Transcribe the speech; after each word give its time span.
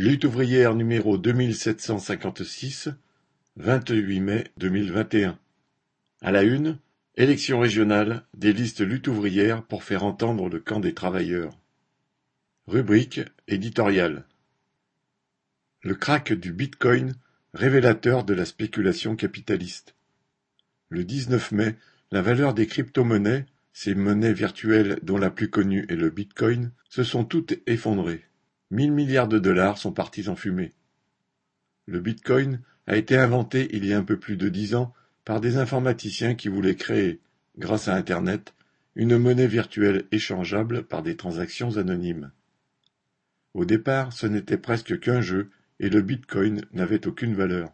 Lutte 0.00 0.26
ouvrière 0.26 0.76
numéro 0.76 1.18
deux 1.18 1.32
mille 1.32 1.56
sept 1.56 1.80
cent 1.80 1.98
cinquante-six, 1.98 2.88
vingt-huit 3.56 4.20
mai 4.20 4.44
deux 4.56 4.68
mille 4.68 4.92
vingt 4.92 5.12
et 5.12 5.24
un. 5.24 5.36
À 6.22 6.30
la 6.30 6.44
une, 6.44 6.78
élection 7.16 7.58
régionale, 7.58 8.22
des 8.32 8.52
listes 8.52 8.80
lutte 8.80 9.08
ouvrière 9.08 9.64
pour 9.64 9.82
faire 9.82 10.04
entendre 10.04 10.48
le 10.48 10.60
camp 10.60 10.78
des 10.78 10.94
travailleurs. 10.94 11.58
Rubrique 12.68 13.22
éditoriale. 13.48 14.24
Le 15.82 15.96
crack 15.96 16.32
du 16.32 16.52
bitcoin, 16.52 17.14
révélateur 17.52 18.22
de 18.22 18.34
la 18.34 18.44
spéculation 18.44 19.16
capitaliste. 19.16 19.96
Le 20.90 21.02
19 21.02 21.50
mai, 21.50 21.74
la 22.12 22.22
valeur 22.22 22.54
des 22.54 22.68
crypto-monnaies, 22.68 23.46
ces 23.72 23.96
monnaies 23.96 24.32
virtuelles 24.32 25.00
dont 25.02 25.18
la 25.18 25.30
plus 25.30 25.50
connue 25.50 25.86
est 25.88 25.96
le 25.96 26.10
bitcoin, 26.10 26.70
se 26.88 27.02
sont 27.02 27.24
toutes 27.24 27.54
effondrées. 27.66 28.27
Mille 28.70 28.92
milliards 28.92 29.28
de 29.28 29.38
dollars 29.38 29.78
sont 29.78 29.92
partis 29.92 30.28
en 30.28 30.36
fumée. 30.36 30.74
Le 31.86 32.00
bitcoin 32.00 32.60
a 32.86 32.96
été 32.96 33.16
inventé 33.16 33.68
il 33.72 33.86
y 33.86 33.94
a 33.94 33.98
un 33.98 34.04
peu 34.04 34.18
plus 34.18 34.36
de 34.36 34.48
dix 34.48 34.74
ans 34.74 34.92
par 35.24 35.40
des 35.40 35.56
informaticiens 35.56 36.34
qui 36.34 36.48
voulaient 36.48 36.76
créer, 36.76 37.20
grâce 37.56 37.88
à 37.88 37.94
Internet, 37.94 38.54
une 38.94 39.16
monnaie 39.16 39.46
virtuelle 39.46 40.06
échangeable 40.12 40.82
par 40.82 41.02
des 41.02 41.16
transactions 41.16 41.76
anonymes. 41.76 42.30
Au 43.54 43.64
départ, 43.64 44.12
ce 44.12 44.26
n'était 44.26 44.58
presque 44.58 45.00
qu'un 45.00 45.20
jeu 45.20 45.50
et 45.80 45.88
le 45.88 46.02
bitcoin 46.02 46.62
n'avait 46.72 47.06
aucune 47.06 47.34
valeur. 47.34 47.72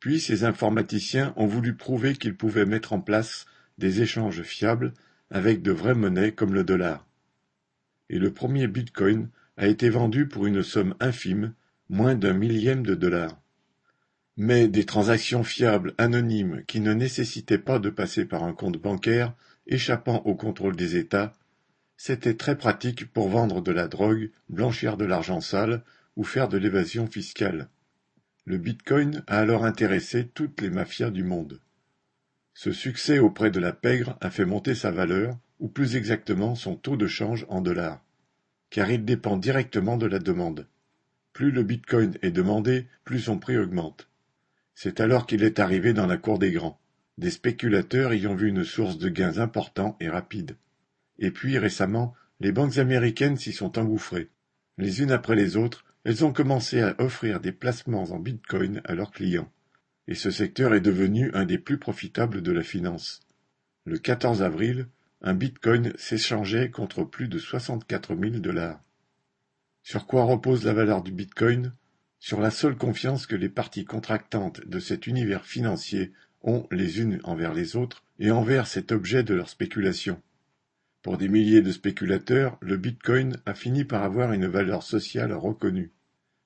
Puis 0.00 0.20
ces 0.20 0.44
informaticiens 0.44 1.32
ont 1.36 1.46
voulu 1.46 1.74
prouver 1.74 2.14
qu'ils 2.14 2.36
pouvaient 2.36 2.66
mettre 2.66 2.92
en 2.92 3.00
place 3.00 3.46
des 3.78 4.02
échanges 4.02 4.42
fiables 4.42 4.92
avec 5.30 5.62
de 5.62 5.72
vraies 5.72 5.94
monnaies 5.94 6.32
comme 6.32 6.52
le 6.52 6.64
dollar. 6.64 7.06
Et 8.10 8.18
le 8.18 8.32
premier 8.32 8.66
bitcoin 8.66 9.30
a 9.56 9.66
été 9.66 9.88
vendu 9.88 10.26
pour 10.26 10.46
une 10.46 10.62
somme 10.62 10.94
infime, 11.00 11.54
moins 11.88 12.14
d'un 12.14 12.32
millième 12.32 12.84
de 12.84 12.94
dollar. 12.94 13.40
Mais 14.36 14.66
des 14.66 14.84
transactions 14.84 15.44
fiables 15.44 15.94
anonymes 15.96 16.64
qui 16.66 16.80
ne 16.80 16.92
nécessitaient 16.92 17.58
pas 17.58 17.78
de 17.78 17.90
passer 17.90 18.24
par 18.24 18.42
un 18.42 18.52
compte 18.52 18.78
bancaire 18.78 19.34
échappant 19.66 20.22
au 20.24 20.34
contrôle 20.34 20.76
des 20.76 20.96
États, 20.96 21.32
c'était 21.96 22.34
très 22.34 22.58
pratique 22.58 23.12
pour 23.12 23.28
vendre 23.28 23.62
de 23.62 23.70
la 23.70 23.86
drogue, 23.86 24.30
blanchir 24.48 24.96
de 24.96 25.04
l'argent 25.04 25.40
sale 25.40 25.82
ou 26.16 26.24
faire 26.24 26.48
de 26.48 26.58
l'évasion 26.58 27.06
fiscale. 27.06 27.68
Le 28.44 28.58
bitcoin 28.58 29.22
a 29.26 29.38
alors 29.38 29.64
intéressé 29.64 30.26
toutes 30.26 30.60
les 30.60 30.70
mafias 30.70 31.10
du 31.10 31.22
monde. 31.22 31.60
Ce 32.52 32.72
succès 32.72 33.18
auprès 33.18 33.50
de 33.50 33.60
la 33.60 33.72
pègre 33.72 34.18
a 34.20 34.30
fait 34.30 34.44
monter 34.44 34.74
sa 34.74 34.90
valeur, 34.90 35.38
ou 35.60 35.68
plus 35.68 35.96
exactement 35.96 36.54
son 36.54 36.76
taux 36.76 36.96
de 36.96 37.06
change 37.06 37.46
en 37.48 37.60
dollars 37.60 38.03
car 38.74 38.90
il 38.90 39.04
dépend 39.04 39.36
directement 39.36 39.96
de 39.96 40.06
la 40.06 40.18
demande. 40.18 40.66
Plus 41.32 41.52
le 41.52 41.62
bitcoin 41.62 42.18
est 42.22 42.32
demandé, 42.32 42.88
plus 43.04 43.20
son 43.20 43.38
prix 43.38 43.56
augmente. 43.56 44.08
C'est 44.74 44.98
alors 44.98 45.28
qu'il 45.28 45.44
est 45.44 45.60
arrivé 45.60 45.92
dans 45.92 46.08
la 46.08 46.16
cour 46.16 46.40
des 46.40 46.50
grands. 46.50 46.80
Des 47.16 47.30
spéculateurs 47.30 48.14
y 48.14 48.26
ont 48.26 48.34
vu 48.34 48.48
une 48.48 48.64
source 48.64 48.98
de 48.98 49.08
gains 49.08 49.38
importants 49.38 49.96
et 50.00 50.08
rapides. 50.08 50.56
Et 51.20 51.30
puis, 51.30 51.56
récemment, 51.56 52.14
les 52.40 52.50
banques 52.50 52.78
américaines 52.78 53.36
s'y 53.36 53.52
sont 53.52 53.78
engouffrées. 53.78 54.28
Les 54.76 55.02
unes 55.02 55.12
après 55.12 55.36
les 55.36 55.56
autres, 55.56 55.84
elles 56.02 56.24
ont 56.24 56.32
commencé 56.32 56.80
à 56.80 56.96
offrir 56.98 57.38
des 57.38 57.52
placements 57.52 58.10
en 58.10 58.18
bitcoin 58.18 58.82
à 58.86 58.96
leurs 58.96 59.12
clients. 59.12 59.52
Et 60.08 60.16
ce 60.16 60.32
secteur 60.32 60.74
est 60.74 60.80
devenu 60.80 61.30
un 61.32 61.44
des 61.44 61.58
plus 61.58 61.78
profitables 61.78 62.42
de 62.42 62.50
la 62.50 62.64
finance. 62.64 63.20
Le 63.84 63.98
14 63.98 64.42
avril, 64.42 64.88
un 65.26 65.32
bitcoin 65.32 65.94
s'échangeait 65.96 66.70
contre 66.70 67.02
plus 67.02 67.28
de 67.28 67.38
soixante-quatre 67.38 68.14
mille 68.14 68.42
dollars. 68.42 68.82
Sur 69.82 70.06
quoi 70.06 70.24
repose 70.24 70.66
la 70.66 70.74
valeur 70.74 71.02
du 71.02 71.12
bitcoin? 71.12 71.72
Sur 72.18 72.42
la 72.42 72.50
seule 72.50 72.76
confiance 72.76 73.26
que 73.26 73.34
les 73.34 73.48
parties 73.48 73.86
contractantes 73.86 74.60
de 74.66 74.78
cet 74.78 75.06
univers 75.06 75.46
financier 75.46 76.12
ont 76.42 76.66
les 76.70 77.00
unes 77.00 77.20
envers 77.24 77.54
les 77.54 77.74
autres 77.74 78.04
et 78.18 78.30
envers 78.30 78.66
cet 78.66 78.92
objet 78.92 79.22
de 79.22 79.32
leur 79.32 79.48
spéculation. 79.48 80.20
Pour 81.00 81.16
des 81.16 81.30
milliers 81.30 81.62
de 81.62 81.72
spéculateurs, 81.72 82.58
le 82.60 82.76
bitcoin 82.76 83.38
a 83.46 83.54
fini 83.54 83.84
par 83.84 84.02
avoir 84.02 84.34
une 84.34 84.46
valeur 84.46 84.82
sociale 84.82 85.32
reconnue. 85.32 85.92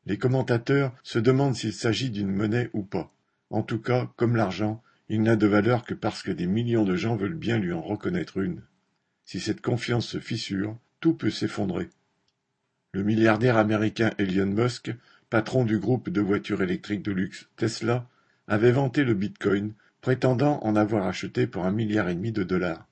Les 0.06 0.18
commentateurs 0.18 0.94
se 1.02 1.18
demandent 1.18 1.56
s'il 1.56 1.72
s'agit 1.72 2.10
d'une 2.10 2.32
monnaie 2.32 2.70
ou 2.74 2.84
pas. 2.84 3.12
En 3.50 3.64
tout 3.64 3.80
cas, 3.80 4.08
comme 4.16 4.36
l'argent, 4.36 4.84
il 5.08 5.22
n'a 5.22 5.34
de 5.34 5.46
valeur 5.48 5.84
que 5.84 5.94
parce 5.94 6.22
que 6.22 6.30
des 6.30 6.46
millions 6.46 6.84
de 6.84 6.94
gens 6.94 7.16
veulent 7.16 7.34
bien 7.34 7.58
lui 7.58 7.72
en 7.72 7.82
reconnaître 7.82 8.38
une. 8.38 8.62
Si 9.28 9.40
cette 9.40 9.60
confiance 9.60 10.08
se 10.08 10.20
fissure, 10.20 10.78
tout 11.00 11.12
peut 11.12 11.28
s'effondrer. 11.28 11.90
Le 12.92 13.02
milliardaire 13.02 13.58
américain 13.58 14.10
Elon 14.16 14.46
Musk, 14.46 14.90
patron 15.28 15.66
du 15.66 15.78
groupe 15.78 16.08
de 16.08 16.22
voitures 16.22 16.62
électriques 16.62 17.02
de 17.02 17.12
luxe 17.12 17.46
Tesla, 17.56 18.08
avait 18.46 18.72
vanté 18.72 19.04
le 19.04 19.12
bitcoin, 19.12 19.74
prétendant 20.00 20.60
en 20.62 20.76
avoir 20.76 21.06
acheté 21.06 21.46
pour 21.46 21.66
un 21.66 21.72
milliard 21.72 22.08
et 22.08 22.14
demi 22.14 22.32
de 22.32 22.42
dollars. 22.42 22.88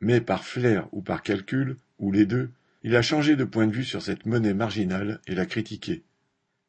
Mais 0.00 0.22
par 0.22 0.42
flair 0.42 0.88
ou 0.90 1.02
par 1.02 1.22
calcul, 1.22 1.76
ou 1.98 2.12
les 2.12 2.24
deux, 2.24 2.48
il 2.82 2.96
a 2.96 3.02
changé 3.02 3.36
de 3.36 3.44
point 3.44 3.66
de 3.66 3.74
vue 3.74 3.84
sur 3.84 4.00
cette 4.00 4.24
monnaie 4.24 4.54
marginale 4.54 5.20
et 5.26 5.34
l'a 5.34 5.44
critiquée. 5.44 6.02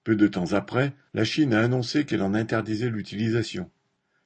Peu 0.04 0.18
de 0.18 0.28
temps 0.28 0.52
après, 0.52 0.92
la 1.14 1.24
Chine 1.24 1.54
a 1.54 1.62
annoncé 1.62 2.04
qu'elle 2.04 2.22
en 2.22 2.34
interdisait 2.34 2.90
l'utilisation. 2.90 3.72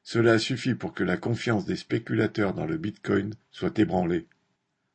Cela 0.01 0.31
a 0.31 0.39
suffi 0.39 0.73
pour 0.73 0.95
que 0.95 1.03
la 1.03 1.17
confiance 1.17 1.67
des 1.67 1.75
spéculateurs 1.75 2.55
dans 2.55 2.65
le 2.65 2.77
bitcoin 2.77 3.35
soit 3.51 3.77
ébranlée. 3.77 4.25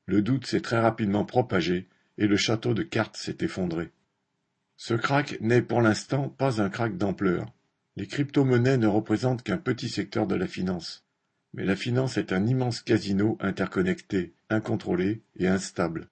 Le 0.06 0.22
doute 0.22 0.46
s'est 0.46 0.60
très 0.60 0.80
rapidement 0.80 1.24
propagé 1.24 1.88
et 2.18 2.26
le 2.26 2.36
château 2.36 2.74
de 2.74 2.82
cartes 2.82 3.16
s'est 3.16 3.38
effondré. 3.40 3.90
Ce 4.76 4.94
crack 4.94 5.40
n'est 5.40 5.62
pour 5.62 5.80
l'instant 5.80 6.28
pas 6.28 6.60
un 6.60 6.68
crack 6.68 6.96
d'ampleur. 6.96 7.52
Les 7.96 8.06
crypto-monnaies 8.06 8.78
ne 8.78 8.86
représentent 8.86 9.42
qu'un 9.42 9.58
petit 9.58 9.88
secteur 9.88 10.26
de 10.26 10.34
la 10.34 10.46
finance. 10.46 11.04
Mais 11.54 11.64
la 11.64 11.76
finance 11.76 12.16
est 12.16 12.32
un 12.32 12.46
immense 12.46 12.80
casino 12.80 13.36
interconnecté, 13.40 14.34
incontrôlé 14.48 15.22
et 15.36 15.46
instable. 15.46 16.08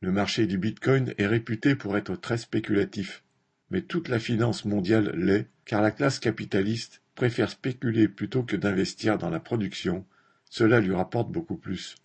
Le 0.00 0.12
marché 0.12 0.46
du 0.46 0.58
bitcoin 0.58 1.14
est 1.16 1.26
réputé 1.26 1.74
pour 1.74 1.96
être 1.96 2.16
très 2.16 2.36
spéculatif. 2.36 3.24
Mais 3.70 3.82
toute 3.82 4.08
la 4.08 4.18
finance 4.18 4.64
mondiale 4.64 5.12
l'est, 5.14 5.48
car 5.64 5.80
la 5.80 5.90
classe 5.90 6.18
capitaliste 6.18 7.02
préfère 7.14 7.50
spéculer 7.50 8.08
plutôt 8.08 8.42
que 8.42 8.56
d'investir 8.56 9.18
dans 9.18 9.30
la 9.30 9.40
production, 9.40 10.04
cela 10.50 10.80
lui 10.80 10.94
rapporte 10.94 11.32
beaucoup 11.32 11.56
plus. 11.56 11.96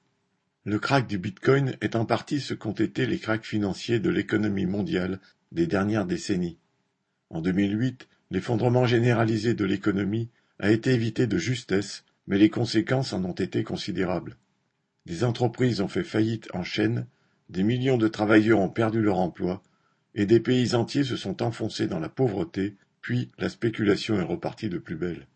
Le 0.63 0.77
krach 0.77 1.07
du 1.07 1.17
bitcoin 1.17 1.75
est 1.81 1.95
en 1.95 2.05
partie 2.05 2.39
ce 2.39 2.53
qu'ont 2.53 2.71
été 2.71 3.05
les 3.05 3.17
cracks 3.17 3.45
financiers 3.45 3.99
de 3.99 4.09
l'économie 4.09 4.67
mondiale 4.67 5.19
des 5.51 5.65
dernières 5.65 6.05
décennies. 6.05 6.59
En 7.29 7.41
2008, 7.41 8.07
l'effondrement 8.29 8.85
généralisé 8.85 9.53
de 9.53 9.65
l'économie 9.65 10.29
a 10.59 10.69
été 10.69 10.91
évité 10.91 11.25
de 11.25 11.37
justesse, 11.37 12.05
mais 12.27 12.37
les 12.37 12.49
conséquences 12.49 13.13
en 13.13 13.25
ont 13.25 13.31
été 13.31 13.63
considérables. 13.63 14.37
Des 15.07 15.23
entreprises 15.23 15.81
ont 15.81 15.87
fait 15.87 16.03
faillite 16.03 16.47
en 16.53 16.63
chaîne, 16.63 17.07
des 17.49 17.63
millions 17.63 17.97
de 17.97 18.07
travailleurs 18.07 18.59
ont 18.59 18.69
perdu 18.69 19.01
leur 19.01 19.17
emploi, 19.17 19.63
et 20.13 20.27
des 20.27 20.39
pays 20.39 20.75
entiers 20.75 21.03
se 21.03 21.17
sont 21.17 21.41
enfoncés 21.41 21.87
dans 21.87 21.99
la 21.99 22.09
pauvreté 22.09 22.75
puis 23.01 23.31
la 23.39 23.49
spéculation 23.49 24.19
est 24.19 24.23
repartie 24.23 24.69
de 24.69 24.77
plus 24.77 24.95
belle. 24.95 25.27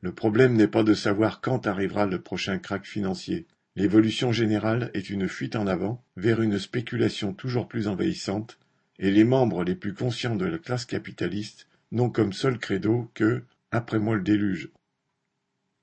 Le 0.00 0.12
problème 0.12 0.54
n'est 0.54 0.68
pas 0.68 0.82
de 0.82 0.94
savoir 0.94 1.40
quand 1.40 1.66
arrivera 1.66 2.06
le 2.06 2.20
prochain 2.20 2.58
krach 2.58 2.84
financier. 2.84 3.46
L'évolution 3.74 4.32
générale 4.32 4.90
est 4.92 5.08
une 5.08 5.28
fuite 5.28 5.56
en 5.56 5.66
avant 5.66 6.04
vers 6.16 6.42
une 6.42 6.58
spéculation 6.58 7.32
toujours 7.32 7.68
plus 7.68 7.88
envahissante, 7.88 8.58
et 8.98 9.10
les 9.10 9.24
membres 9.24 9.64
les 9.64 9.74
plus 9.74 9.94
conscients 9.94 10.36
de 10.36 10.44
la 10.44 10.58
classe 10.58 10.84
capitaliste 10.84 11.68
n'ont 11.90 12.10
comme 12.10 12.34
seul 12.34 12.58
credo 12.58 13.10
que 13.14 13.44
après 13.70 13.98
moi 13.98 14.16
le 14.16 14.22
déluge. 14.22 14.70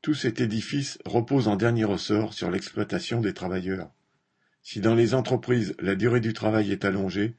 Tout 0.03 0.13
cet 0.13 0.39
édifice 0.39 0.99
repose 1.03 1.47
en 1.47 1.55
dernier 1.55 1.83
ressort 1.83 2.33
sur 2.33 2.51
l'exploitation 2.51 3.21
des 3.21 3.33
travailleurs. 3.33 3.91
Si 4.61 4.81
dans 4.81 4.95
les 4.95 5.15
entreprises 5.15 5.75
la 5.79 5.95
durée 5.95 6.21
du 6.21 6.33
travail 6.33 6.71
est 6.71 6.85
allongée, 6.85 7.35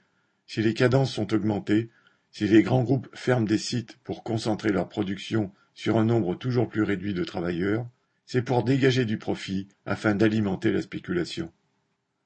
si 0.47 0.63
les 0.63 0.75
cadences 0.75 1.13
sont 1.13 1.33
augmentées, 1.33 1.91
si 2.33 2.49
les 2.49 2.65
grands 2.65 2.83
groupes 2.83 3.09
ferment 3.15 3.47
des 3.47 3.57
sites 3.57 3.99
pour 4.03 4.25
concentrer 4.25 4.73
leur 4.73 4.89
production 4.89 5.53
sur 5.75 5.97
un 5.97 6.05
nombre 6.05 6.35
toujours 6.35 6.69
plus 6.69 6.83
réduit 6.83 7.15
de 7.15 7.25
travailleurs, 7.25 7.87
c'est 8.33 8.43
pour 8.43 8.63
dégager 8.63 9.05
du 9.07 9.19
profit 9.19 9.67
afin 9.87 10.15
d'alimenter 10.15 10.71
la 10.71 10.83
spéculation. 10.83 11.51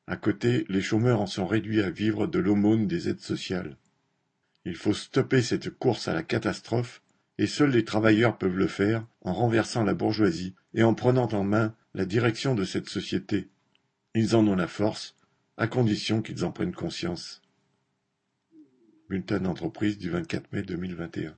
À 0.06 0.18
côté, 0.18 0.66
les 0.68 0.82
chômeurs 0.82 1.22
en 1.22 1.26
sont 1.26 1.46
réduits 1.46 1.80
à 1.80 1.88
vivre 1.88 2.26
de 2.26 2.38
l'aumône 2.38 2.86
des 2.86 3.08
aides 3.08 3.22
sociales. 3.22 3.78
Il 4.66 4.76
faut 4.76 4.92
stopper 4.92 5.40
cette 5.40 5.70
course 5.70 6.06
à 6.06 6.12
la 6.12 6.22
catastrophe, 6.22 7.00
et 7.38 7.46
seuls 7.46 7.70
les 7.70 7.86
travailleurs 7.86 8.36
peuvent 8.36 8.58
le 8.58 8.66
faire 8.66 9.06
en 9.22 9.32
renversant 9.32 9.82
la 9.82 9.94
bourgeoisie 9.94 10.54
et 10.74 10.82
en 10.82 10.92
prenant 10.92 11.28
en 11.32 11.42
main 11.42 11.74
la 11.94 12.04
direction 12.04 12.54
de 12.54 12.64
cette 12.64 12.90
société. 12.90 13.48
Ils 14.14 14.36
en 14.36 14.46
ont 14.46 14.56
la 14.56 14.68
force, 14.68 15.16
à 15.56 15.68
condition 15.68 16.20
qu'ils 16.20 16.44
en 16.44 16.52
prennent 16.52 16.74
conscience. 16.74 17.40
Bulletin 19.08 19.40
d'entreprise 19.40 19.96
du 19.96 20.10
24 20.10 20.52
mai 20.52 20.60
2021. 20.60 21.32